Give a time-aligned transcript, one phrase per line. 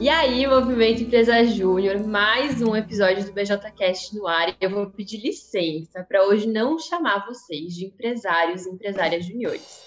[0.00, 4.56] E aí, Movimento Empresa Júnior, mais um episódio do BJCast no ar.
[4.58, 9.82] Eu vou pedir licença para hoje não chamar vocês de empresários e empresárias juniores.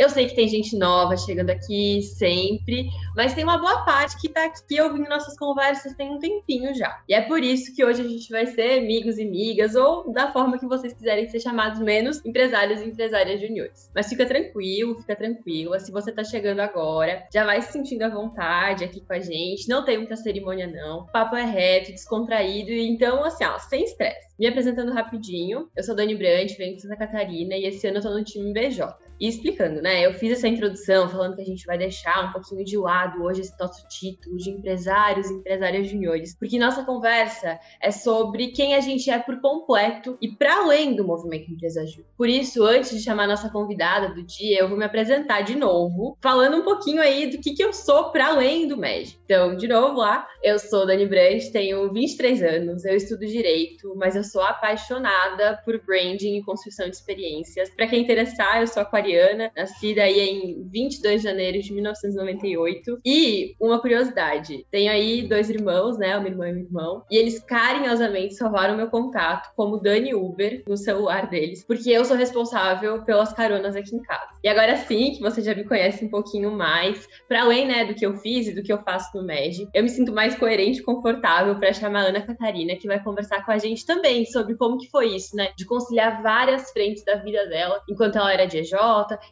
[0.00, 4.28] Eu sei que tem gente nova chegando aqui sempre, mas tem uma boa parte que
[4.28, 7.02] está aqui ouvindo nossas conversas tem um tempinho já.
[7.06, 10.32] E é por isso que hoje a gente vai ser amigos e amigas, ou da
[10.32, 13.90] forma que vocês quiserem ser chamados, menos empresários e empresárias juniores.
[13.94, 15.78] Mas fica tranquilo, fica tranquila.
[15.78, 19.68] Se você está chegando agora, já vai se sentindo à vontade aqui com a gente.
[19.68, 21.00] Não tem muita cerimônia, não.
[21.00, 22.70] O papo é reto, descontraído.
[22.70, 24.29] Então, assim, ó, sem estresse.
[24.40, 28.02] Me apresentando rapidinho, eu sou Dani Brandt, venho de Santa Catarina e esse ano eu
[28.02, 28.90] tô no time BJ.
[29.20, 30.06] E explicando, né?
[30.06, 33.42] Eu fiz essa introdução falando que a gente vai deixar um pouquinho de lado hoje
[33.42, 38.80] esse nosso título de empresários e empresárias juniores, porque nossa conversa é sobre quem a
[38.80, 42.06] gente é por completo e para além do movimento Empresa Júnior.
[42.16, 46.16] Por isso, antes de chamar nossa convidada do dia, eu vou me apresentar de novo,
[46.22, 49.20] falando um pouquinho aí do que, que eu sou para além do MED.
[49.26, 54.16] Então, de novo lá, eu sou Dani Brandt, tenho 23 anos, eu estudo direito, mas
[54.16, 57.70] eu sou apaixonada por branding e construção de experiências.
[57.70, 63.00] Para quem interessar, eu sou aquariana, nascida aí em 22 de janeiro de 1998.
[63.04, 67.40] E uma curiosidade, tenho aí dois irmãos, né, uma irmã e um irmão, e eles
[67.40, 73.32] carinhosamente salvaram meu contato como Dani Uber no celular deles, porque eu sou responsável pelas
[73.32, 74.30] caronas aqui em casa.
[74.42, 77.94] E agora sim, que você já me conhece um pouquinho mais, para além, né, do
[77.94, 80.80] que eu fiz e do que eu faço no MED, eu me sinto mais coerente
[80.80, 84.54] e confortável para chamar a Ana Catarina, que vai conversar com a gente também sobre
[84.54, 85.52] como que foi isso, né?
[85.56, 88.72] De conciliar várias frentes da vida dela enquanto ela era de EJ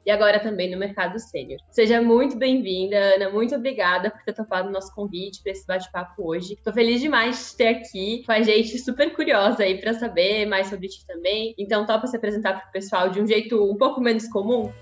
[0.04, 1.60] e agora também no mercado sênior.
[1.70, 3.30] Seja muito bem-vinda, Ana.
[3.30, 6.56] Muito obrigada por ter topado o nosso convite para esse bate-papo hoje.
[6.64, 10.68] Tô feliz demais de ter aqui com a gente, super curiosa aí para saber mais
[10.68, 11.54] sobre ti também.
[11.58, 14.72] Então, topa se apresentar para o pessoal de um jeito um pouco menos comum?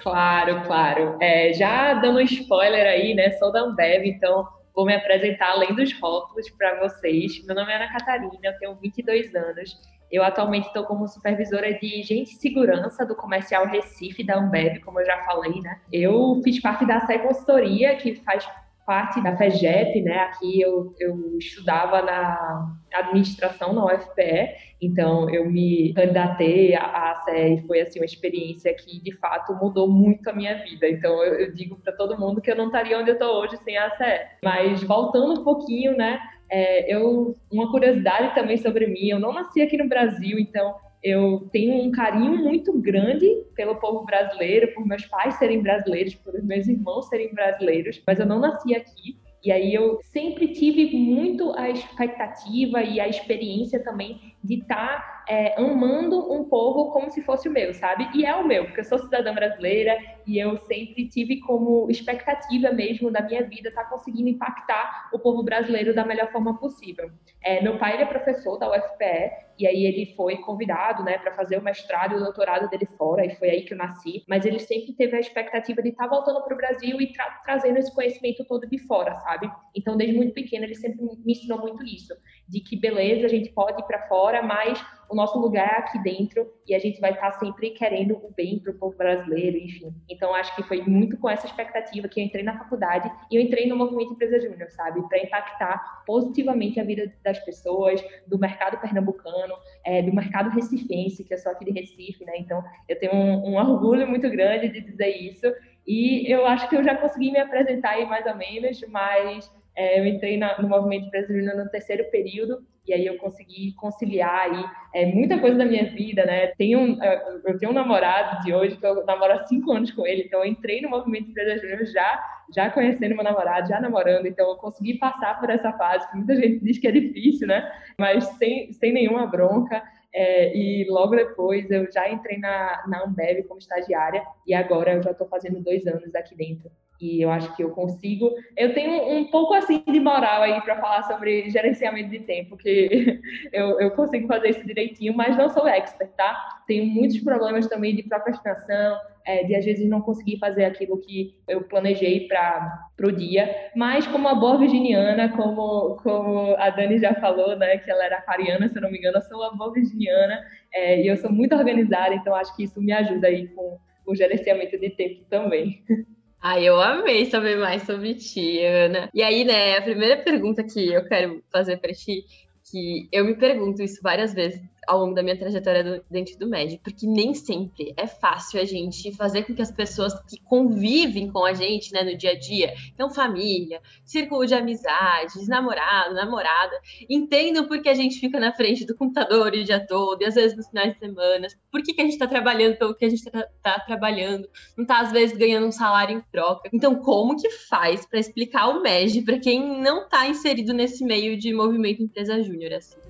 [0.00, 1.16] Claro, claro.
[1.20, 3.32] É, já dando um spoiler aí, né?
[3.32, 7.42] Sou da Ambev, então vou me apresentar além dos rótulos para vocês.
[7.46, 9.80] Meu nome é Ana Catarina, eu tenho 22 anos.
[10.12, 15.00] Eu atualmente estou como supervisora de gente e segurança do comercial Recife da Ambev, como
[15.00, 15.80] eu já falei, né?
[15.90, 18.46] Eu fiz parte da SE Consultoria, que faz
[18.86, 20.18] parte da FEGEP, né?
[20.20, 27.66] Aqui eu, eu estudava na administração na UFPE, então eu me candidatei à CE e
[27.66, 30.88] foi assim uma experiência que de fato mudou muito a minha vida.
[30.88, 33.56] Então eu, eu digo para todo mundo que eu não estaria onde eu estou hoje
[33.58, 34.26] sem a CE.
[34.42, 36.20] Mas voltando um pouquinho, né?
[36.48, 39.08] É, eu uma curiosidade também sobre mim.
[39.08, 44.04] Eu não nasci aqui no Brasil, então eu tenho um carinho muito grande pelo povo
[44.04, 48.74] brasileiro, por meus pais serem brasileiros, por meus irmãos serem brasileiros, mas eu não nasci
[48.74, 49.16] aqui.
[49.44, 55.24] E aí eu sempre tive muito a expectativa e a experiência também de estar tá,
[55.28, 58.08] é, amando um povo como se fosse o meu, sabe?
[58.12, 62.72] E é o meu, porque eu sou cidadã brasileira e eu sempre tive como expectativa
[62.72, 67.10] mesmo da minha vida estar tá conseguindo impactar o povo brasileiro da melhor forma possível.
[67.42, 71.58] É, meu pai é professor da UFPE e aí ele foi convidado, né, para fazer
[71.58, 74.24] o mestrado e o doutorado dele fora e foi aí que eu nasci.
[74.28, 77.26] Mas ele sempre teve a expectativa de estar tá voltando para o Brasil e tra
[77.44, 79.50] trazendo esse conhecimento todo de fora, sabe?
[79.74, 82.14] Então desde muito pequeno ele sempre me ensinou muito isso,
[82.48, 86.02] de que beleza a gente pode ir para fora, mas o nosso lugar é aqui
[86.02, 89.94] dentro e a gente vai estar sempre querendo o bem para o povo brasileiro, enfim.
[90.16, 93.42] Então, acho que foi muito com essa expectativa que eu entrei na faculdade e eu
[93.42, 95.06] entrei no Movimento Empresa Júnior, sabe?
[95.08, 101.34] Para impactar positivamente a vida das pessoas, do mercado pernambucano, é, do mercado recifense, que
[101.34, 102.32] eu sou aqui de Recife, né?
[102.38, 105.46] Então, eu tenho um, um orgulho muito grande de dizer isso.
[105.86, 110.00] E eu acho que eu já consegui me apresentar aí mais ou menos, mas é,
[110.00, 114.64] eu entrei na, no movimento brasileiro no terceiro período e aí eu consegui conciliar aí
[114.94, 116.48] é, muita coisa da minha vida, né?
[116.58, 120.06] Tenho, é, eu tenho um namorado de hoje que eu namoro há cinco anos com
[120.06, 122.24] ele, então eu entrei no movimento Empresa Júnior já,
[122.54, 126.36] já conhecendo meu namorado, já namorando, então eu consegui passar por essa fase que muita
[126.36, 127.70] gente diz que é difícil, né?
[127.98, 129.82] Mas sem, sem nenhuma bronca.
[130.18, 135.02] É, e logo depois eu já entrei na, na Ambev como estagiária e agora eu
[135.02, 138.30] já estou fazendo dois anos aqui dentro e eu acho que eu consigo.
[138.56, 143.20] Eu tenho um pouco assim de moral aí para falar sobre gerenciamento de tempo, que
[143.52, 146.60] eu, eu consigo fazer isso direitinho, mas não sou expert, tá?
[146.66, 151.34] Tenho muitos problemas também de procrastinação, é, de às vezes não conseguir fazer aquilo que
[151.48, 157.14] eu planejei para o dia, mas como uma boa virginiana, como, como a Dani já
[157.14, 159.72] falou, né, que ela era aquariana, se eu não me engano, eu sou uma boa
[159.72, 160.40] virginiana
[160.72, 164.14] é, e eu sou muito organizada, então acho que isso me ajuda aí com o
[164.14, 165.84] gerenciamento de tempo também.
[166.40, 169.10] Ai, eu amei saber mais sobre ti, Ana.
[169.12, 172.24] E aí, né, a primeira pergunta que eu quero fazer para ti,
[172.70, 176.80] que eu me pergunto isso várias vezes ao longo da minha trajetória dentro do MED,
[176.82, 181.44] porque nem sempre é fácil a gente fazer com que as pessoas que convivem com
[181.44, 186.78] a gente, né, no dia a dia, então família, círculo de amizades, namorado, namorada,
[187.08, 190.34] entendam por que a gente fica na frente do computador o dia todo, e às
[190.34, 193.08] vezes nos finais de semana, por que, que a gente está trabalhando pelo que a
[193.08, 196.68] gente está tá trabalhando, não está às vezes ganhando um salário em troca.
[196.72, 201.36] Então, como que faz para explicar o MED para quem não está inserido nesse meio
[201.38, 203.05] de movimento empresa júnior assim?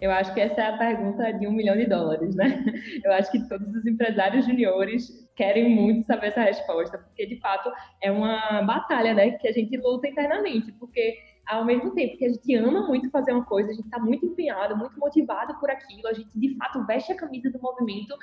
[0.00, 2.64] Eu acho que essa é a pergunta de um milhão de dólares, né?
[3.04, 7.70] Eu acho que todos os empresários juniores querem muito saber essa resposta, porque de fato
[8.02, 12.28] é uma batalha, né, que a gente luta internamente, porque ao mesmo tempo que a
[12.28, 16.08] gente ama muito fazer uma coisa, a gente está muito empenhado, muito motivado por aquilo,
[16.08, 18.14] a gente de fato veste a camisa do movimento,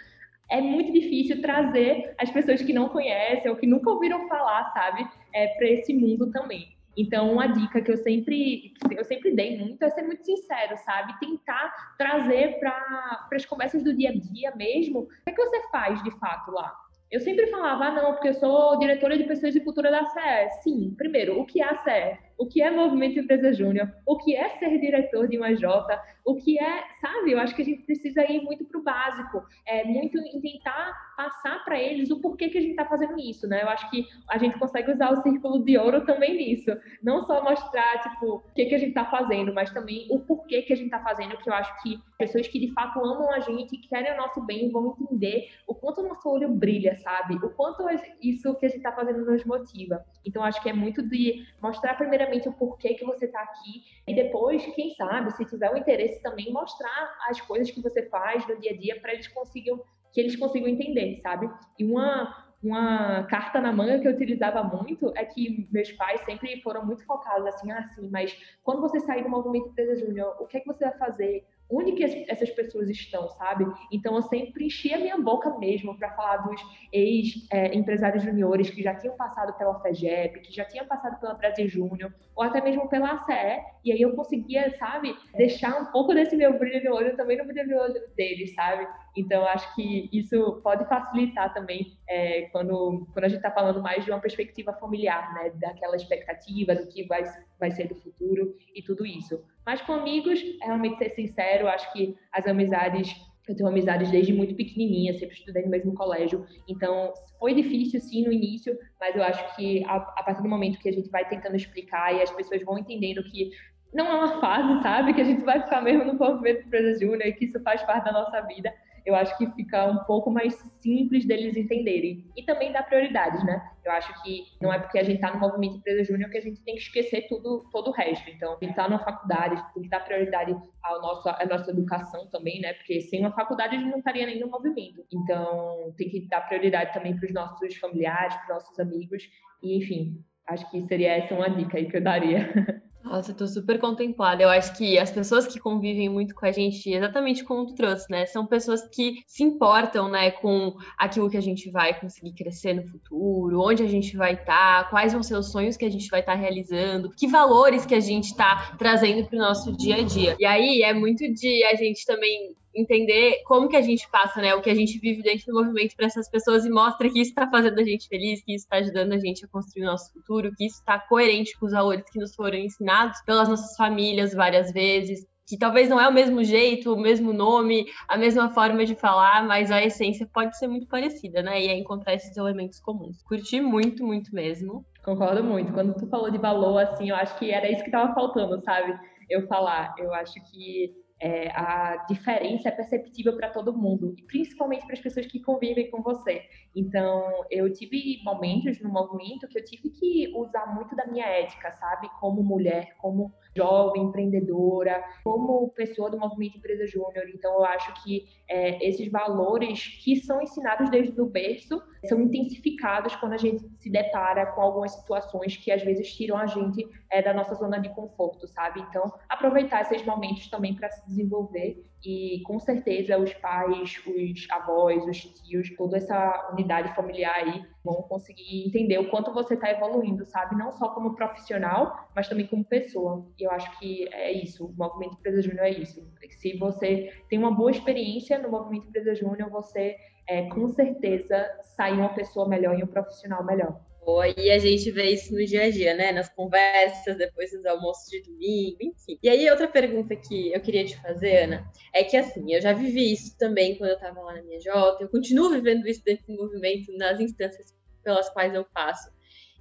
[0.50, 5.08] é muito difícil trazer as pessoas que não conhecem ou que nunca ouviram falar, sabe,
[5.34, 6.76] é, para esse mundo também.
[6.96, 11.20] Então, uma dica que eu sempre, eu sempre dei muito é ser muito sincero, sabe?
[11.20, 15.00] Tentar trazer para as conversas do dia a dia mesmo.
[15.00, 16.74] O que, é que você faz de fato lá?
[17.12, 20.62] Eu sempre falava, ah, não, porque eu sou diretora de pessoas de cultura da CE.
[20.64, 22.18] Sim, primeiro, o que é a CE?
[22.38, 23.92] O que é Movimento Empresa Júnior?
[24.06, 26.02] O que é ser diretor de uma J?
[26.26, 27.32] O que é, sabe?
[27.32, 30.94] Eu acho que a gente precisa ir muito para o básico, é muito em tentar
[31.18, 33.62] passar para eles o porquê que a gente está fazendo isso, né?
[33.62, 36.72] Eu acho que a gente consegue usar o círculo de ouro também nisso.
[37.04, 40.62] Não só mostrar, tipo, o que, que a gente está fazendo, mas também o porquê
[40.62, 43.40] que a gente está fazendo, que eu acho que pessoas que de fato amam a
[43.40, 47.36] gente, querem o nosso bem, vão entender o quanto o nosso olho brilha, sabe?
[47.36, 47.84] O quanto
[48.22, 50.04] isso que a gente está fazendo nos motiva.
[50.26, 54.16] Então, acho que é muito de mostrar primeiramente o porquê que você está aqui e
[54.16, 58.60] depois, quem sabe, se tiver o interesse também, mostrar as coisas que você faz no
[58.60, 59.82] dia a dia para eles consigam
[60.12, 61.50] que eles consigam entender, sabe?
[61.78, 66.62] E uma uma carta na manga que eu utilizava muito é que meus pais sempre
[66.62, 68.34] foram muito focados assim, assim, mas
[68.64, 71.46] quando você sair do movimento Empresa Júnior, o que é que você vai fazer?
[71.76, 73.66] Onde que essas pessoas estão, sabe?
[73.92, 76.62] Então eu sempre enchia minha boca mesmo para falar dos
[76.92, 81.68] ex-empresários é, juniores que já tinham passado pela FEGEP, que já tinham passado pela Brasil
[81.68, 86.36] Júnior, ou até mesmo pela ACE, e aí eu conseguia, sabe, deixar um pouco desse
[86.36, 88.88] meu brilho no olho também no brilho no olho deles, sabe?
[89.16, 94.04] Então acho que isso pode facilitar também é, quando, quando a gente está falando mais
[94.04, 95.52] de uma perspectiva familiar, né?
[95.56, 97.24] Daquela expectativa do que vai,
[97.60, 99.44] vai ser do futuro e tudo isso.
[99.66, 103.16] Mas com amigos, é realmente ser sincero, acho que as amizades
[103.48, 106.46] eu tenho amizades desde muito pequenininha, sempre estudei no mesmo colégio.
[106.66, 110.80] Então, foi difícil, sim, no início, mas eu acho que a, a, partir do momento
[110.80, 113.52] que a gente vai tentando explicar e as pessoas vão entendendo que
[113.94, 115.14] não é uma fase, sabe?
[115.14, 118.06] Que a gente vai ficar mesmo no movimento Empresa Júnior e que isso faz parte
[118.06, 118.74] da nossa vida
[119.06, 122.26] eu acho que fica um pouco mais simples deles entenderem.
[122.38, 123.62] E também dá prioridades, né?
[123.84, 126.42] Eu acho que não é porque a gente está no movimento Empresa Júnior que a
[126.42, 128.30] gente tem que esquecer tudo, todo o resto.
[128.30, 132.28] Então, a gente está numa faculdade, tem que dar prioridade ao nosso, à nossa educação
[132.28, 132.74] também, né?
[132.74, 135.06] Porque sem uma faculdade a gente não estaria nem no movimento.
[135.12, 139.24] Então, tem que dar prioridade também para os nossos familiares, para os nossos amigos.
[139.62, 142.54] E, enfim, acho que seria essa uma dica aí que eu daria.
[143.14, 144.42] Nossa, eu tô super contemplada.
[144.42, 148.10] Eu acho que as pessoas que convivem muito com a gente, exatamente como tu trouxe,
[148.10, 148.26] né?
[148.26, 152.84] São pessoas que se importam, né, com aquilo que a gente vai conseguir crescer no
[152.88, 156.10] futuro, onde a gente vai estar, tá, quais vão ser os sonhos que a gente
[156.10, 159.98] vai estar tá realizando, que valores que a gente está trazendo para o nosso dia
[159.98, 160.36] a dia.
[160.40, 164.56] E aí é muito de a gente também entender como que a gente passa, né,
[164.56, 167.30] o que a gente vive dentro do movimento para essas pessoas e mostra que isso
[167.30, 170.12] está fazendo a gente feliz, que isso está ajudando a gente a construir o nosso
[170.12, 174.34] futuro, que isso está coerente com os valores que nos foram ensinados pelas nossas famílias
[174.34, 178.86] várias vezes, que talvez não é o mesmo jeito, o mesmo nome, a mesma forma
[178.86, 181.62] de falar, mas a essência pode ser muito parecida, né?
[181.62, 183.22] E é encontrar esses elementos comuns.
[183.24, 184.86] Curti muito, muito mesmo.
[185.04, 185.74] Concordo muito.
[185.74, 188.98] Quando tu falou de valor, assim, eu acho que era isso que estava faltando, sabe?
[189.30, 189.94] Eu falar.
[189.98, 195.00] Eu acho que é, a diferença é perceptível para todo mundo, e principalmente para as
[195.00, 196.42] pessoas que convivem com você.
[196.76, 201.72] Então, eu tive momentos no movimento que eu tive que usar muito da minha ética,
[201.72, 202.10] sabe?
[202.20, 207.30] Como mulher, como jovem empreendedora, como pessoa do movimento Empresa Júnior.
[207.34, 213.16] Então, eu acho que é, esses valores que são ensinados desde o berço são intensificados
[213.16, 217.20] quando a gente se depara com algumas situações que às vezes tiram a gente é,
[217.20, 218.82] da nossa zona de conforto, sabe?
[218.82, 225.06] Então, aproveitar esses momentos também para se desenvolver e com certeza os pais, os avós,
[225.06, 230.26] os tios, toda essa unidade familiar aí vão conseguir entender o quanto você está evoluindo,
[230.26, 230.56] sabe?
[230.56, 233.26] Não só como profissional, mas também como pessoa.
[233.40, 236.06] E eu acho que é isso, o Movimento Empresa Júnior é isso.
[236.30, 239.96] Se você tem uma boa experiência no Movimento Empresa Júnior, você
[240.28, 243.80] é, com certeza sai uma pessoa melhor e um profissional melhor.
[244.06, 246.12] Boa, e a gente vê isso no dia a dia, né?
[246.12, 249.18] Nas conversas, depois dos almoços de domingo, enfim.
[249.24, 252.74] E aí, outra pergunta que eu queria te fazer, Ana, é que assim, eu já
[252.74, 256.30] vivi isso também quando eu estava lá na minha Jota, eu continuo vivendo isso desse
[256.30, 259.10] movimento nas instâncias pelas quais eu passo.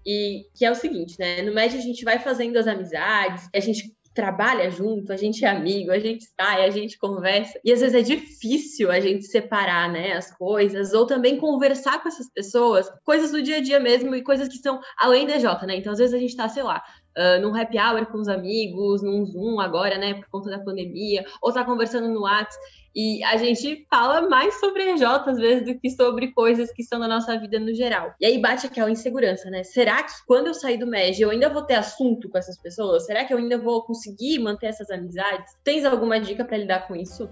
[0.05, 1.43] E que é o seguinte, né?
[1.43, 5.49] No médio a gente vai fazendo as amizades, a gente trabalha junto, a gente é
[5.49, 7.59] amigo, a gente sai, a gente conversa.
[7.64, 12.09] E às vezes é difícil a gente separar, né, as coisas, ou também conversar com
[12.09, 15.66] essas pessoas, coisas do dia a dia mesmo e coisas que são além da J,
[15.66, 15.76] né?
[15.76, 16.83] Então às vezes a gente tá, sei lá,
[17.16, 21.25] uh, num happy hour com os amigos, num Zoom agora, né, por conta da pandemia,
[21.40, 22.62] ou tá conversando no WhatsApp.
[22.95, 27.00] E a gente fala mais sobre EJ às vezes do que sobre coisas que são
[27.00, 28.14] da nossa vida no geral.
[28.21, 29.62] E aí bate aquela insegurança, né?
[29.64, 33.07] Será que quando eu sair do MEG eu ainda vou ter assunto com essas pessoas?
[33.07, 35.54] Será que eu ainda vou conseguir manter essas amizades?
[35.64, 37.31] Tens alguma dica para lidar com isso?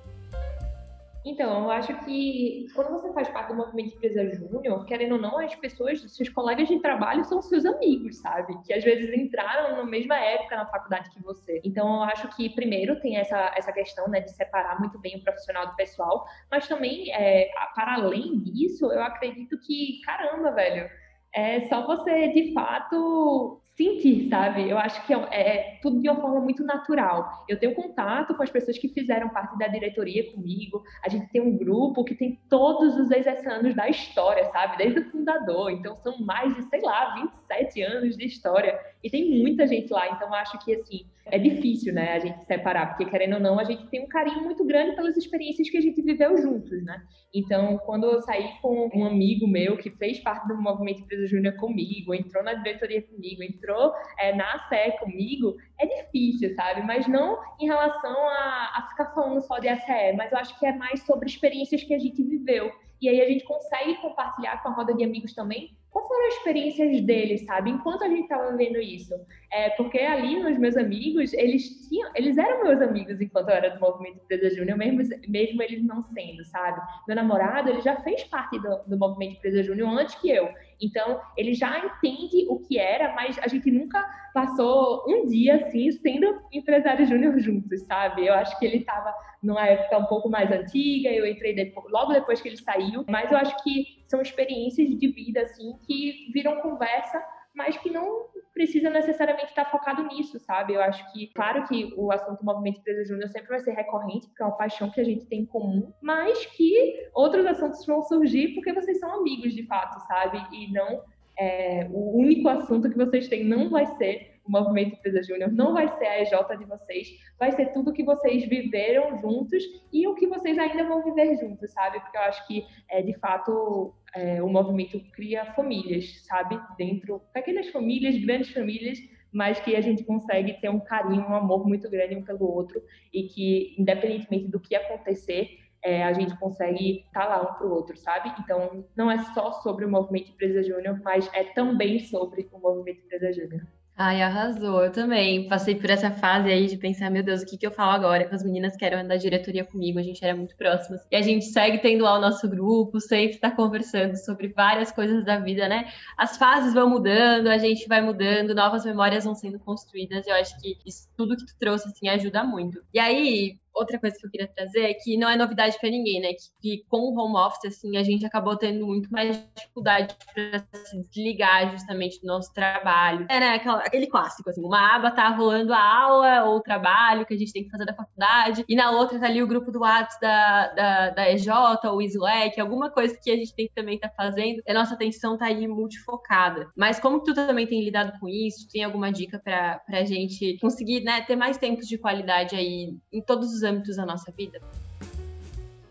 [1.24, 5.38] Então, eu acho que quando você faz parte do movimento empresa júnior, querendo ou não,
[5.38, 8.58] as pessoas, seus colegas de trabalho são seus amigos, sabe?
[8.64, 11.60] Que às vezes entraram na mesma época na faculdade que você.
[11.62, 15.22] Então, eu acho que primeiro tem essa, essa questão, né, de separar muito bem o
[15.22, 20.88] profissional do pessoal, mas também, é, para além disso, eu acredito que, caramba, velho,
[21.34, 24.68] é só você de fato sentir, sabe?
[24.68, 27.44] Eu acho que é, é, tudo de uma forma muito natural.
[27.48, 30.82] Eu tenho contato com as pessoas que fizeram parte da diretoria comigo.
[31.04, 34.78] A gente tem um grupo que tem todos os ex anos da história, sabe?
[34.78, 35.70] Desde o fundador.
[35.70, 38.78] Então são mais de, sei lá, 27 anos de história.
[39.02, 40.08] E tem muita gente lá.
[40.10, 43.64] Então acho que, assim, é difícil, né, a gente separar, porque querendo ou não, a
[43.64, 47.02] gente tem um carinho muito grande pelas experiências que a gente viveu juntos, né?
[47.32, 51.54] Então, quando eu saí com um amigo meu que fez parte do movimento Empresa Júnior
[51.56, 56.82] comigo, entrou na diretoria comigo, entrou é, na ACE comigo, é difícil, sabe?
[56.82, 60.66] Mas não em relação a, a ficar falando só de ACE, mas eu acho que
[60.66, 62.72] é mais sobre experiências que a gente viveu.
[63.00, 66.34] E aí a gente consegue compartilhar com a roda de amigos também quais foram as
[66.34, 67.70] experiências deles, sabe?
[67.70, 69.14] Enquanto a gente estava vendo isso.
[69.52, 73.70] É, porque ali, nos meus amigos, eles tinham, eles eram meus amigos enquanto eu era
[73.70, 76.80] do Movimento Empresa Júnior, mesmo, mesmo eles não sendo, sabe?
[77.06, 80.48] Meu namorado, ele já fez parte do, do Movimento Empresa Júnior antes que eu.
[80.80, 85.90] Então, ele já entende o que era, mas a gente nunca passou um dia assim
[85.90, 88.26] sendo empresário júnior juntos, sabe?
[88.26, 92.12] Eu acho que ele estava numa época um pouco mais antiga, eu entrei depois, logo
[92.12, 96.60] depois que ele saiu, mas eu acho que são experiências de vida assim que viram
[96.60, 97.20] conversa
[97.54, 100.74] mas que não precisa necessariamente estar focado nisso, sabe?
[100.74, 104.42] Eu acho que, claro que o assunto movimento empresa júnior sempre vai ser recorrente, porque
[104.42, 108.54] é uma paixão que a gente tem em comum, mas que outros assuntos vão surgir
[108.54, 110.38] porque vocês são amigos de fato, sabe?
[110.52, 111.02] E não
[111.38, 115.72] é, o único assunto que vocês têm não vai ser o Movimento Empresa Júnior, não
[115.72, 120.14] vai ser a EJ de vocês, vai ser tudo que vocês viveram juntos e o
[120.16, 122.00] que vocês ainda vão viver juntos, sabe?
[122.00, 126.60] Porque eu acho que, é, de fato, é, o movimento cria famílias, sabe?
[126.76, 128.98] Dentro, pequenas famílias, grandes famílias,
[129.32, 132.82] mas que a gente consegue ter um carinho, um amor muito grande um pelo outro
[133.14, 137.66] e que, independentemente do que acontecer, é, a gente consegue estar tá lá um para
[137.66, 138.34] o outro, sabe?
[138.40, 143.00] Então, não é só sobre o movimento Empresa Júnior, mas é também sobre o movimento
[143.04, 143.62] Empresa Júnior.
[144.02, 144.82] Ai, arrasou.
[144.82, 147.70] Eu também passei por essa fase aí de pensar, meu Deus, o que, que eu
[147.70, 148.26] falo agora?
[148.26, 151.02] Que as meninas que eram da diretoria comigo, a gente era muito próximas.
[151.10, 155.22] E a gente segue tendo lá o nosso grupo, sempre está conversando sobre várias coisas
[155.22, 155.92] da vida, né?
[156.16, 160.26] As fases vão mudando, a gente vai mudando, novas memórias vão sendo construídas.
[160.26, 162.82] Eu acho que isso, tudo que tu trouxe, assim, ajuda muito.
[162.94, 166.20] E aí, outra coisa que eu queria trazer é que não é novidade para ninguém,
[166.20, 166.28] né?
[166.32, 170.58] Que, que, com o home office, assim, a gente acabou tendo muito mais dificuldade para
[170.84, 173.26] se desligar justamente do nosso trabalho.
[173.28, 173.54] É, né?
[173.84, 177.52] Aquele clássico, assim, uma aba tá rolando a aula ou o trabalho que a gente
[177.52, 180.68] tem que fazer da faculdade, e na outra tá ali o grupo do WhatsApp da,
[180.68, 181.48] da, da EJ
[181.84, 185.36] ou Slack, alguma coisa que a gente tem que também tá fazendo, a nossa atenção
[185.36, 186.68] tá aí multifocada.
[186.76, 188.68] Mas como tu também tem lidado com isso?
[188.70, 193.22] Tem alguma dica para pra gente conseguir, né, ter mais tempos de qualidade aí em
[193.22, 194.60] todos os os âmbitos da nossa vida?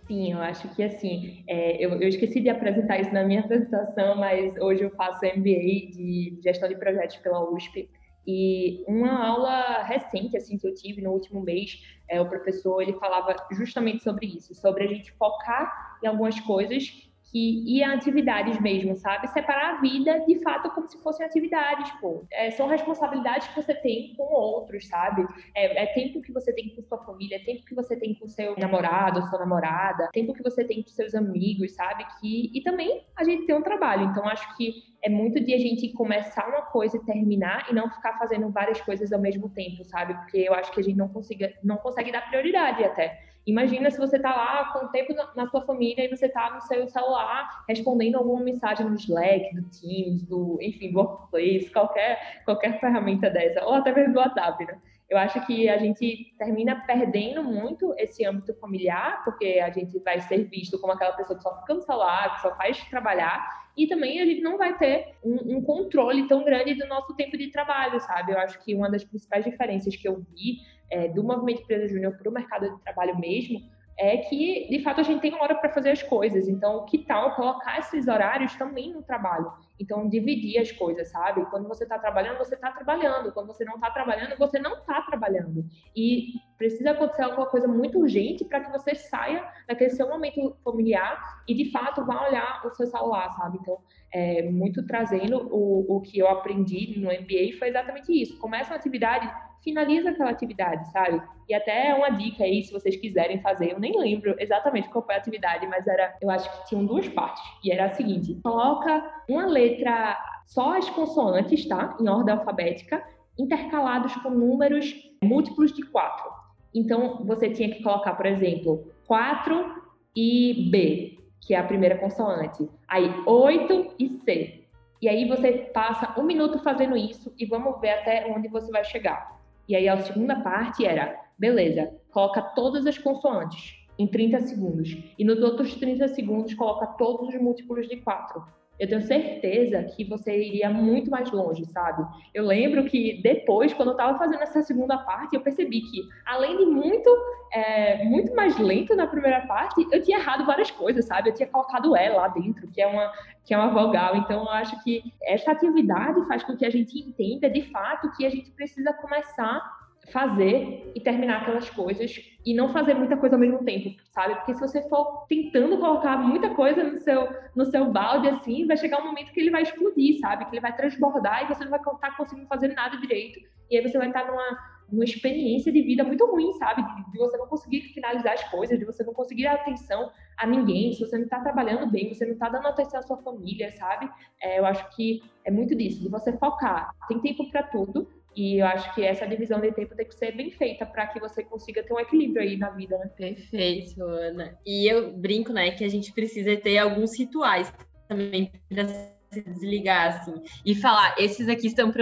[0.08, 4.16] Sim, eu acho que assim, é, eu, eu, esqueci de apresentar isso na minha apresentação,
[4.16, 7.88] mas hoje eu faço MBA de gestão de projetos pela USP.
[8.26, 12.94] E uma aula recente assim que eu tive no último mês, é, o professor ele
[12.94, 18.96] falava justamente sobre isso, sobre a gente focar em algumas coisas que e atividades mesmo,
[18.96, 19.28] sabe?
[19.28, 22.26] Separar a vida de fato como se fossem atividades, pô.
[22.32, 25.26] É, são responsabilidades que você tem com outros, sabe?
[25.56, 28.28] É, é, tempo que você tem com sua família, é tempo que você tem com
[28.28, 32.06] seu namorado, sua namorada, tempo que você tem com seus amigos, sabe?
[32.20, 34.06] Que e também a gente tem um trabalho.
[34.06, 37.90] Então acho que é muito de a gente começar uma coisa e terminar e não
[37.90, 40.14] ficar fazendo várias coisas ao mesmo tempo, sabe?
[40.16, 43.29] Porque eu acho que a gente não consiga, não consegue dar prioridade até.
[43.50, 46.62] Imagina se você está lá com o tempo na, sua família e você está no
[46.62, 52.80] seu celular respondendo alguma mensagem no Slack, do Teams, do, enfim, do Workplace, qualquer, qualquer
[52.80, 54.80] ferramenta dessa, ou até mesmo do WhatsApp, né?
[55.10, 60.22] Eu acho que a gente termina perdendo muito esse âmbito familiar, porque a gente vai
[60.22, 63.44] ser visto como aquela pessoa que só fica no celular, que só faz trabalhar,
[63.76, 67.36] e também a gente não vai ter um, um controle tão grande do nosso tempo
[67.38, 68.34] de trabalho, sabe?
[68.34, 72.18] Eu acho que uma das principais diferenças que eu vi é, do movimento Empresa Júnior
[72.18, 73.60] para o mercado de trabalho mesmo
[74.00, 76.48] é que, de fato, a gente tem hora para fazer as coisas.
[76.48, 79.52] Então, que tal colocar esses horários também no trabalho?
[79.78, 81.46] Então, dividir as coisas, sabe?
[81.48, 83.34] Quando você está trabalhando, você está trabalhando.
[83.34, 85.66] Quando você não está trabalhando, você não está trabalhando.
[85.94, 91.42] E precisa acontecer alguma coisa muito urgente para que você saia daquele seu momento familiar
[91.46, 93.58] e, de fato, vá olhar o seu celular, sabe?
[93.62, 93.80] Então,
[94.12, 98.38] é, muito trazendo o, o que eu aprendi no MBA foi exatamente isso.
[98.38, 99.30] Começa uma atividade
[99.64, 101.22] finaliza aquela atividade, sabe?
[101.48, 105.16] E até uma dica aí, se vocês quiserem fazer, eu nem lembro exatamente qual foi
[105.16, 107.44] a atividade, mas era, eu acho que tinham duas partes.
[107.64, 111.98] E era a seguinte: coloca uma letra, só as consoantes, tá?
[112.00, 113.04] Em ordem alfabética,
[113.38, 116.30] intercalados com números múltiplos de quatro.
[116.74, 119.82] Então, você tinha que colocar, por exemplo, 4
[120.16, 122.70] e B, que é a primeira consoante.
[122.88, 124.64] Aí, 8 e C.
[125.02, 128.84] E aí você passa um minuto fazendo isso e vamos ver até onde você vai
[128.84, 129.40] chegar.
[129.68, 134.98] E aí a segunda parte era, beleza, coloca todas as consoantes em 30 segundos.
[135.18, 138.44] E nos outros 30 segundos coloca todos os múltiplos de 4.
[138.80, 142.06] Eu tenho certeza que você iria muito mais longe, sabe?
[142.34, 146.58] Eu lembro que depois, quando eu estava fazendo essa segunda parte, eu percebi que, além
[146.58, 147.10] de muito,
[147.52, 151.30] é, muito mais lento na primeira parte, eu tinha errado várias coisas, sabe?
[151.30, 153.12] Eu tinha colocado E lá dentro, que é uma,
[153.44, 154.16] que é uma vogal.
[154.16, 158.26] Então, eu acho que essa atividade faz com que a gente entenda, de fato, que
[158.26, 159.79] a gente precisa começar
[160.12, 164.36] fazer e terminar aquelas coisas e não fazer muita coisa ao mesmo tempo, sabe?
[164.36, 168.78] Porque se você for tentando colocar muita coisa no seu no seu balde assim, vai
[168.78, 170.46] chegar um momento que ele vai explodir, sabe?
[170.46, 173.40] Que ele vai transbordar e você não vai estar conseguindo fazer nada direito.
[173.70, 174.58] E aí você vai estar numa
[174.92, 176.82] uma experiência de vida muito ruim, sabe?
[176.82, 180.48] De, de você não conseguir finalizar as coisas, de você não conseguir dar atenção a
[180.48, 183.72] ninguém, se você não está trabalhando bem, você não está dando atenção à sua família,
[183.74, 184.10] sabe?
[184.42, 186.92] É, eu acho que é muito disso, de você focar.
[187.08, 188.08] Tem tempo para tudo,
[188.40, 191.20] e eu acho que essa divisão de tempo tem que ser bem feita para que
[191.20, 193.12] você consiga ter um equilíbrio aí na vida, né?
[193.18, 194.58] Perfeito, Ana.
[194.66, 197.70] E eu brinco, né, que a gente precisa ter alguns rituais
[198.08, 198.86] também para
[199.32, 201.94] se desligar, assim, e falar, esses aqui são,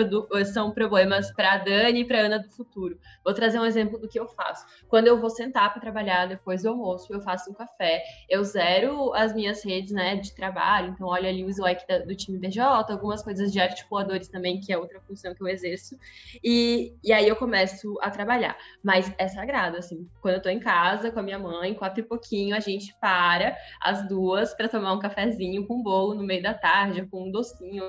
[0.46, 2.98] são problemas para Dani e para Ana do futuro.
[3.24, 4.66] Vou trazer um exemplo do que eu faço.
[4.88, 9.14] Quando eu vou sentar para trabalhar depois do almoço, eu faço um café, eu zero
[9.14, 12.62] as minhas redes, né, de trabalho, então olho ali o Slack da, do time BJ,
[12.62, 15.98] algumas coisas de articuladores também, que é outra função que eu exerço,
[16.44, 18.58] e, e aí eu começo a trabalhar.
[18.82, 22.04] Mas é sagrado, assim, quando eu tô em casa com a minha mãe, quatro e
[22.04, 26.54] pouquinho, a gente para as duas para tomar um cafezinho com bolo no meio da
[26.54, 27.84] tarde, com um docinho,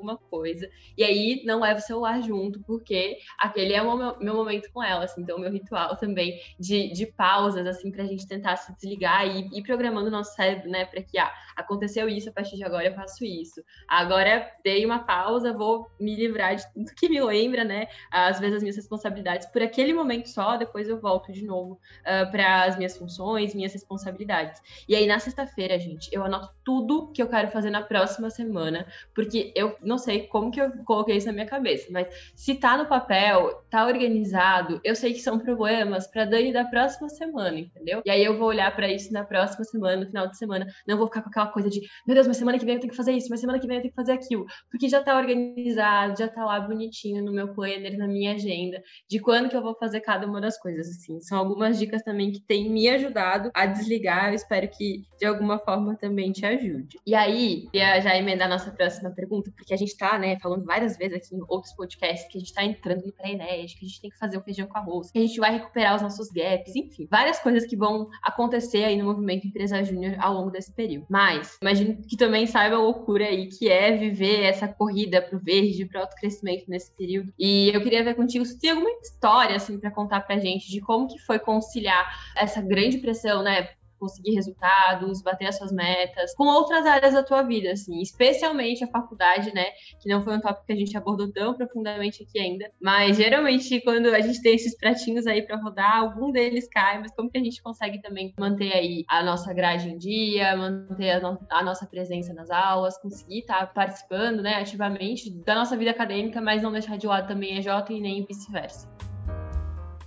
[0.00, 0.68] alguma coisa.
[0.96, 4.82] E aí não leva o celular junto, porque aquele é o meu, meu momento com
[4.82, 8.74] ela, assim, então o meu ritual também de, de pausas, assim, pra gente tentar se
[8.74, 12.56] desligar e ir programando o nosso cérebro, né, pra que, ah, aconteceu isso, a partir
[12.56, 13.62] de agora eu faço isso.
[13.86, 18.56] Agora dei uma pausa, vou me livrar de tudo que me lembra, né, às vezes
[18.56, 22.64] as minhas responsabilidades por aquele momento só, depois eu volto de novo uh, ah, para
[22.64, 24.60] as minhas funções, minhas responsabilidades.
[24.88, 28.86] E aí na sexta-feira, gente, eu anoto tudo que eu quero fazer na próxima semana,
[29.14, 32.76] porque eu não sei como que eu coloquei isso na minha cabeça, mas se tá
[32.76, 38.00] no papel, tá organizado, eu sei que são problemas para Dani da próxima semana, entendeu?
[38.06, 40.96] E aí eu vou olhar para isso na próxima semana, no final de semana, não
[40.96, 42.96] vou ficar com aquela coisa de, meu Deus, mas semana que vem eu tenho que
[42.96, 46.18] fazer isso, mas semana que vem eu tenho que fazer aquilo, porque já tá organizado,
[46.18, 49.74] já tá lá bonitinho no meu planner, na minha agenda, de quando que eu vou
[49.74, 51.20] fazer cada uma das coisas, assim.
[51.20, 55.58] São algumas dicas também que têm me ajudado a desligar, eu espero que de alguma
[55.58, 56.98] forma também te ajude.
[57.04, 60.96] E aí, ia já emendar nossa próxima pergunta, porque a gente tá, né, falando várias
[60.96, 64.00] vezes aqui em outros podcasts que a gente tá entrando no pré-ENED, que a gente
[64.00, 66.74] tem que fazer o feijão com arroz, que a gente vai recuperar os nossos gaps,
[66.74, 71.06] enfim, várias coisas que vão acontecer aí no movimento Empresa Júnior ao longo desse período.
[71.08, 75.86] Mas, imagino que também saiba a loucura aí que é viver essa corrida pro verde,
[75.86, 77.32] pro autocrescimento nesse período.
[77.38, 80.80] E eu queria ver contigo se tem alguma história, assim, para contar pra gente de
[80.80, 86.46] como que foi conciliar essa grande pressão, né, conseguir resultados, bater as suas metas, com
[86.46, 89.66] outras áreas da tua vida, assim, especialmente a faculdade, né,
[90.00, 93.80] que não foi um tópico que a gente abordou tão profundamente aqui ainda, mas geralmente
[93.82, 97.38] quando a gente tem esses pratinhos aí para rodar, algum deles cai, mas como que
[97.38, 101.62] a gente consegue também manter aí a nossa grade em dia, manter a, no a
[101.62, 106.62] nossa presença nas aulas, conseguir estar tá participando, né, ativamente da nossa vida acadêmica, mas
[106.62, 108.88] não deixar de lado também a Jota e nem vice-versa.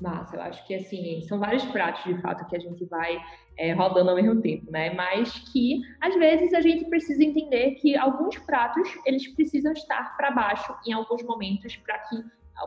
[0.04, 3.18] Massa, eu acho que assim, são vários pratos de fato que a gente vai
[3.58, 4.94] é, rodando ao mesmo tempo, né?
[4.94, 10.30] Mas que às vezes a gente precisa entender que alguns pratos eles precisam estar para
[10.32, 12.18] baixo em alguns momentos para que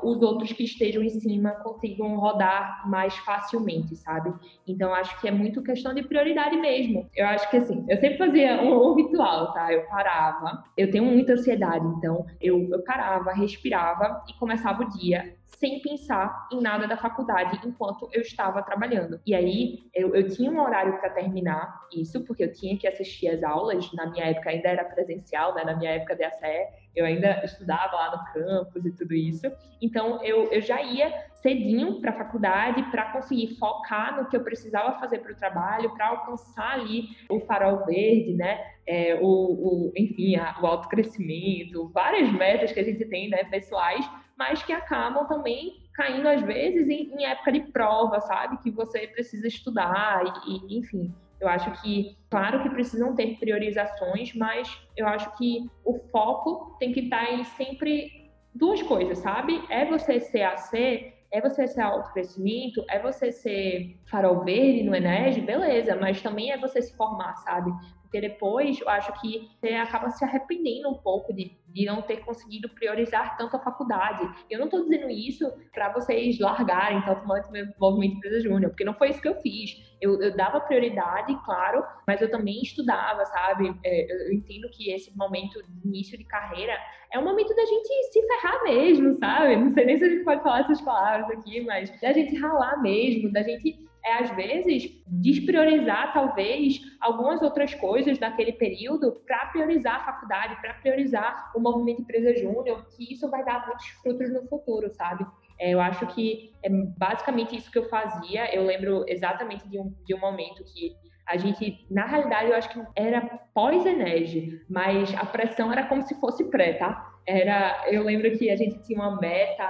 [0.03, 4.33] os outros que estejam em cima consigam rodar mais facilmente, sabe?
[4.67, 7.09] Então acho que é muito questão de prioridade mesmo.
[7.15, 9.73] Eu acho que assim, eu sempre fazia um, ritual, tá?
[9.73, 15.37] Eu parava, eu tenho muita ansiedade, então eu, eu parava, respirava e começava o dia
[15.47, 19.21] sem pensar em nada da faculdade enquanto eu estava trabalhando.
[19.27, 23.29] E aí eu, eu tinha um horário para terminar isso, porque eu tinha que assistir
[23.29, 23.91] as aulas.
[23.93, 25.65] Na minha época ainda era presencial, né?
[25.65, 29.47] Na minha época de ACE, eu ainda estudava lá no campus e tudo isso.
[29.81, 31.11] Então eu, eu já ia
[31.47, 35.95] cedinho para a faculdade para conseguir focar no que eu precisava fazer para o trabalho,
[35.95, 38.59] para alcançar ali o farol verde, né?
[38.85, 44.09] É, o, o, enfim, a, o autocrescimento, várias metas que a gente tem, né, pessoais,
[44.37, 48.59] mas que acabam também caindo às vezes em, em época de prova, sabe?
[48.59, 51.15] Que você precisa estudar e, e enfim.
[51.41, 56.93] Eu acho que, claro que precisam ter priorizações, mas eu acho que o foco tem
[56.93, 59.63] que estar em sempre duas coisas, sabe?
[59.69, 65.43] É você ser AC, é você ser autocrescimento, é você ser farol verde no Enege,
[65.43, 67.71] beleza, mas também é você se formar, sabe?
[68.07, 72.25] Porque depois eu acho que você acaba se arrependendo um pouco de, de não ter
[72.25, 74.29] conseguido priorizar tanto a faculdade.
[74.49, 78.95] Eu não estou dizendo isso para vocês largarem tanto o movimento empresa júnior, porque não
[78.95, 79.71] foi isso que eu fiz.
[80.01, 83.75] Eu, eu, dava prioridade, claro, mas eu também estudava, sabe?
[83.85, 86.79] É, eu entendo que esse momento de início de carreira
[87.13, 89.57] é um momento da gente se ferrar mesmo, sabe?
[89.57, 92.81] Não sei nem se a gente pode falar essas palavras aqui, mas da gente ralar
[92.83, 99.97] mesmo, da gente é, às vezes, despriorizar, talvez, algumas outras coisas daquele período para priorizar
[99.97, 104.47] a faculdade, para priorizar o movimento empresa júnior, que isso vai dar muitos frutos no
[104.47, 105.27] futuro, sabe?
[105.59, 108.55] É, eu acho que é basicamente isso que eu fazia.
[108.55, 110.95] Eu lembro exatamente de um, de um momento que
[111.27, 113.21] a gente, na realidade, eu acho que era
[113.53, 117.16] pós-Enege, mas a pressão era como se fosse pré, tá?
[117.29, 119.65] Era, eu lembro que a gente tinha uma meta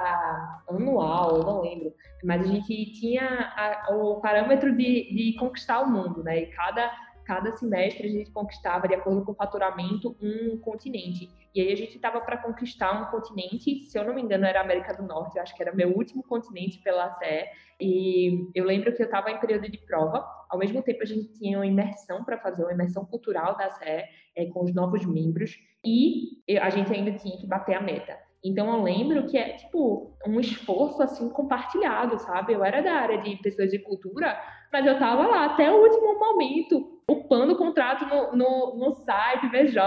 [0.68, 3.24] anual, eu não lembro, mas a gente tinha
[3.56, 6.42] a, o parâmetro de, de conquistar o mundo, né?
[6.42, 6.92] E cada
[7.26, 11.28] cada semestre a gente conquistava, de acordo com o faturamento, um continente.
[11.52, 14.60] E aí a gente estava para conquistar um continente, se eu não me engano, era
[14.60, 17.44] a América do Norte, eu acho que era meu último continente pela CE.
[17.80, 21.32] E eu lembro que eu estava em período de prova, ao mesmo tempo a gente
[21.32, 24.04] tinha uma imersão para fazer, uma imersão cultural da CE
[24.34, 28.25] é, com os novos membros, e a gente ainda tinha que bater a meta.
[28.44, 32.52] Então eu lembro que é tipo um esforço assim compartilhado, sabe?
[32.52, 34.38] Eu era da área de pessoas de cultura,
[34.72, 39.48] mas eu tava lá até o último momento, upando o contrato no, no, no, site
[39.48, 39.80] BJ,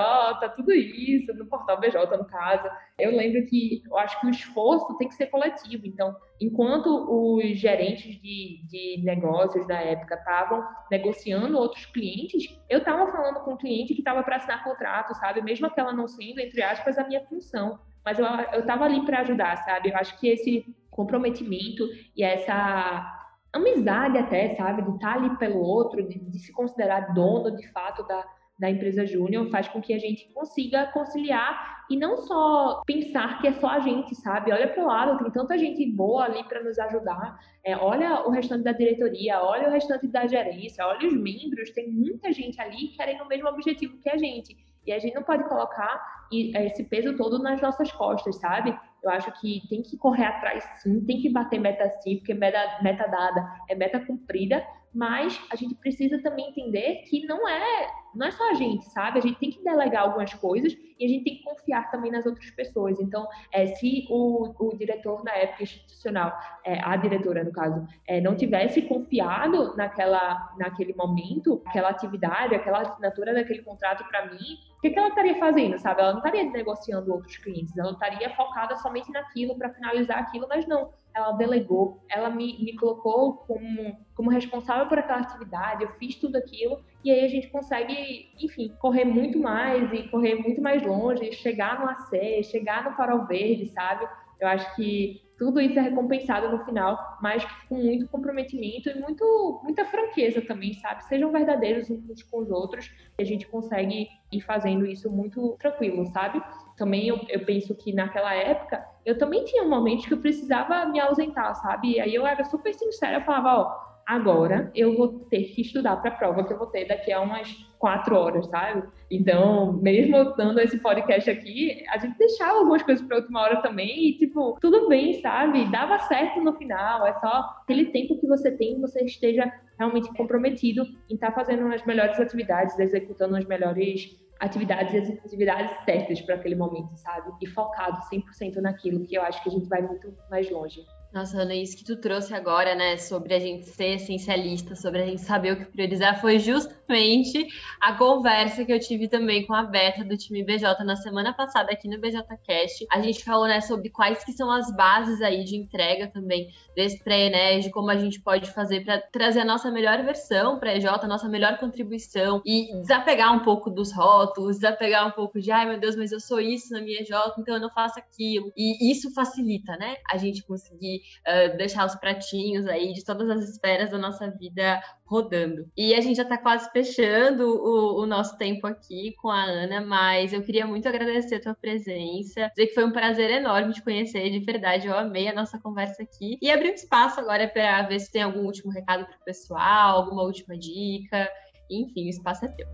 [0.55, 2.67] tudo isso, no portal BJ, no caso.
[2.97, 5.85] Eu lembro que eu acho que o esforço tem que ser coletivo.
[5.85, 13.11] Então, enquanto os gerentes de, de negócios da época estavam negociando outros clientes, eu estava
[13.11, 15.41] falando com um cliente que estava para assinar contrato, sabe?
[15.41, 17.79] Mesmo aquela não sendo, entre aspas, a minha função.
[18.03, 19.89] Mas eu estava ali para ajudar, sabe?
[19.89, 21.83] Eu acho que esse comprometimento
[22.15, 23.15] e essa
[23.53, 24.81] amizade até, sabe?
[24.81, 28.25] De estar ali pelo outro, de, de se considerar dono de fato da,
[28.59, 33.47] da empresa júnior faz com que a gente consiga conciliar e não só pensar que
[33.47, 34.51] é só a gente, sabe?
[34.51, 37.39] Olha para o lado, tem tanta gente boa ali para nos ajudar.
[37.63, 41.89] É, olha o restante da diretoria, olha o restante da gerência, olha os membros, tem
[41.89, 44.55] muita gente ali querendo o mesmo objetivo que a gente.
[44.89, 48.75] E a gente não pode colocar esse peso todo nas nossas costas, sabe?
[49.03, 52.59] Eu acho que tem que correr atrás sim, tem que bater meta sim, porque meta,
[52.81, 58.27] meta dada é meta cumprida, mas a gente precisa também entender que não é, não
[58.27, 59.19] é só a gente, sabe?
[59.19, 62.25] A gente tem que delegar algumas coisas e a gente tem que confiar também nas
[62.25, 62.99] outras pessoas.
[62.99, 68.19] Então, é, se o, o diretor na época institucional, é, a diretora no caso, é,
[68.19, 74.81] não tivesse confiado naquela, naquele momento, aquela atividade, aquela assinatura daquele contrato para mim, o
[74.81, 76.01] que, que ela estaria fazendo, sabe?
[76.01, 80.67] Ela não estaria negociando outros clientes, ela estaria focada somente naquilo para finalizar aquilo, mas
[80.67, 80.91] não.
[81.13, 86.37] Ela delegou, ela me, me colocou como, como responsável por aquela atividade, eu fiz tudo
[86.37, 91.31] aquilo, e aí a gente consegue, enfim, correr muito mais e correr muito mais longe,
[91.33, 94.05] chegar no AC, chegar no farol verde, sabe?
[94.39, 99.61] Eu acho que tudo isso é recompensado no final, mas com muito comprometimento e muito,
[99.63, 101.05] muita franqueza também, sabe?
[101.05, 106.05] Sejam verdadeiros uns com os outros e a gente consegue ir fazendo isso muito tranquilo,
[106.07, 106.43] sabe?
[106.77, 110.99] Também eu, eu penso que naquela época eu também tinha momentos que eu precisava me
[110.99, 111.93] ausentar, sabe?
[111.93, 115.95] E aí eu era super sincera, eu falava, ó, agora eu vou ter que estudar
[115.97, 118.89] para a prova que eu vou ter daqui a umas quatro horas, sabe?
[119.11, 124.09] Então, mesmo dando esse podcast aqui, a gente deixava algumas coisas para última hora também
[124.09, 125.69] e, tipo, tudo bem, sabe?
[125.71, 130.83] Dava certo no final, é só aquele tempo que você tem, você esteja realmente comprometido
[131.07, 136.33] em estar tá fazendo as melhores atividades, executando as melhores atividades e atividades certas para
[136.33, 137.31] aquele momento, sabe?
[137.39, 140.81] E focado 100% naquilo que eu acho que a gente vai muito mais longe.
[141.11, 145.05] Nossa, Ana, isso que tu trouxe agora, né, sobre a gente ser essencialista, sobre a
[145.07, 147.47] gente saber o que priorizar, foi justamente
[147.81, 151.71] a conversa que eu tive também com a Beta do time BJ na semana passada
[151.71, 152.85] aqui no BJCast.
[152.91, 157.03] A gente falou, né, sobre quais que são as bases aí de entrega também desse
[157.03, 160.85] pré de como a gente pode fazer para trazer a nossa melhor versão para EJ,
[160.85, 165.67] a nossa melhor contribuição e desapegar um pouco dos rótulos, desapegar um pouco de, ai
[165.67, 168.51] meu Deus, mas eu sou isso na minha EJ, então eu não faço aquilo.
[168.55, 173.49] E isso facilita, né, a gente conseguir uh, deixar os pratinhos aí de todas as
[173.49, 175.67] esferas da nossa vida rodando.
[175.75, 179.81] E a gente já está quase fechando o, o, nosso tempo aqui com a Ana,
[179.81, 183.81] mas eu queria muito agradecer a tua presença, dizer que foi um prazer enorme te
[183.81, 186.37] conhecer, de verdade, eu amei a nossa conversa aqui.
[186.41, 189.97] E abrir um espaço agora para ver se tem algum último recado para o pessoal,
[189.97, 191.27] alguma última dica.
[191.69, 192.67] Enfim, o espaço é teu.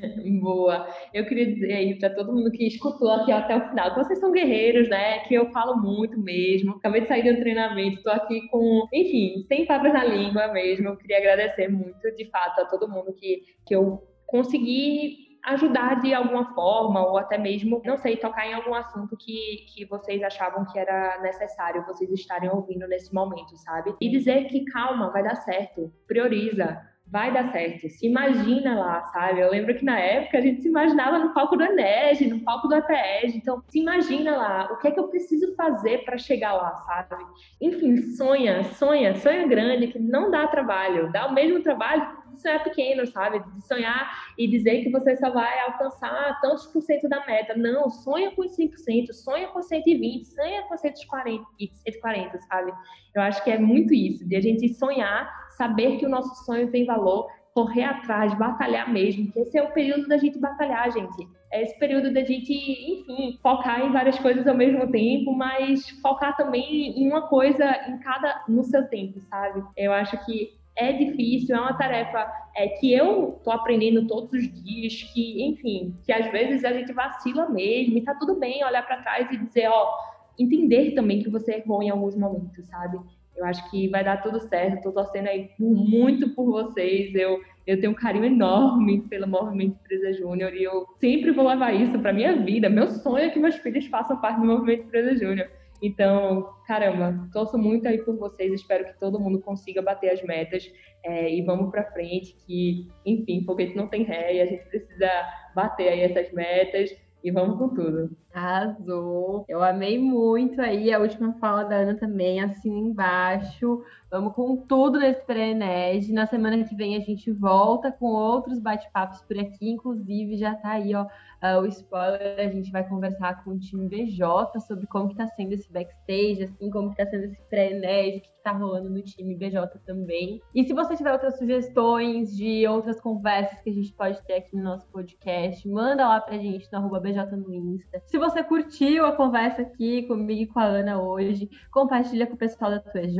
[0.40, 0.88] Boa.
[1.12, 4.18] Eu queria dizer aí para todo mundo que escutou aqui até o final, que vocês
[4.18, 5.20] são guerreiros, né?
[5.20, 6.76] Que eu falo muito mesmo.
[6.76, 10.88] Acabei de sair do treinamento, estou aqui com, enfim, sem papas na língua mesmo.
[10.88, 16.12] Eu queria agradecer muito, de fato, a todo mundo que, que eu consegui ajudar de
[16.12, 20.66] alguma forma, ou até mesmo, não sei, tocar em algum assunto que, que vocês achavam
[20.70, 23.94] que era necessário vocês estarem ouvindo nesse momento, sabe?
[24.00, 26.78] E dizer que calma, vai dar certo, prioriza
[27.10, 27.88] vai dar certo.
[27.88, 29.40] Se imagina lá, sabe?
[29.40, 32.68] Eu lembro que na época a gente se imaginava no palco do Enege, no palco
[32.68, 33.36] do APEG.
[33.36, 37.22] Então, se imagina lá, o que é que eu preciso fazer para chegar lá, sabe?
[37.60, 41.10] Enfim, sonha, sonha, sonha grande, que não dá trabalho.
[41.10, 43.40] Dá o mesmo trabalho de sonhar pequeno, sabe?
[43.40, 47.56] De sonhar e dizer que você só vai alcançar tantos por cento da meta.
[47.56, 52.72] Não, sonha com 100%, sonha com 120%, sonha com 140, 140, sabe?
[53.12, 55.28] Eu acho que é muito isso, de a gente sonhar
[55.60, 59.72] saber que o nosso sonho tem valor, correr atrás, batalhar mesmo, que esse é o
[59.72, 61.28] período da gente batalhar, gente.
[61.52, 66.34] É esse período da gente, enfim, focar em várias coisas ao mesmo tempo, mas focar
[66.34, 69.62] também em uma coisa em cada no seu tempo, sabe?
[69.76, 74.50] Eu acho que é difícil, é uma tarefa é, que eu tô aprendendo todos os
[74.62, 78.86] dias, que, enfim, que às vezes a gente vacila mesmo, e tá tudo bem olhar
[78.86, 79.92] para trás e dizer, ó,
[80.38, 82.98] entender também que você errou em alguns momentos, sabe?
[83.36, 84.76] Eu acho que vai dar tudo certo.
[84.76, 87.14] Estou torcendo aí muito por vocês.
[87.14, 91.72] Eu, eu tenho um carinho enorme pelo movimento Empresa Júnior e eu sempre vou levar
[91.72, 92.68] isso para minha vida.
[92.68, 95.48] Meu sonho é que meus filhos façam parte do movimento Empresa Júnior.
[95.82, 98.52] Então, caramba, torço muito aí por vocês.
[98.52, 100.70] Espero que todo mundo consiga bater as metas
[101.02, 102.36] é, e vamos para frente.
[102.46, 105.08] Que, enfim, foguete não tem ré e a gente precisa
[105.54, 108.10] bater aí essas metas e vamos com tudo.
[108.32, 109.44] Arrasou.
[109.48, 113.82] Eu amei muito aí a última fala da Ana também, assim embaixo.
[114.10, 116.12] Vamos com tudo nesse pré-ENED.
[116.12, 119.70] Na semana que vem a gente volta com outros bate-papos por aqui.
[119.70, 122.40] Inclusive, já tá aí, ó, uh, o spoiler.
[122.40, 126.42] A gente vai conversar com o time BJ sobre como que tá sendo esse backstage,
[126.42, 129.78] assim, como que tá sendo esse pré-ENED, o que, que tá rolando no time BJ
[129.86, 130.40] também.
[130.54, 134.56] E se você tiver outras sugestões de outras conversas que a gente pode ter aqui
[134.56, 138.02] no nosso podcast, manda lá pra gente no arroba BJ no Insta.
[138.06, 142.38] Se você curtiu a conversa aqui comigo e com a Ana hoje, compartilha com o
[142.38, 143.18] pessoal da tua EJ,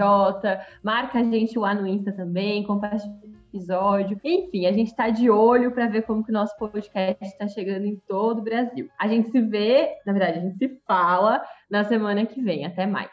[0.82, 4.18] marca a gente lá no Insta também, compartilha episódio.
[4.24, 7.84] Enfim, a gente está de olho para ver como que o nosso podcast está chegando
[7.84, 8.88] em todo o Brasil.
[8.98, 12.64] A gente se vê, na verdade, a gente se fala na semana que vem.
[12.64, 13.10] Até mais.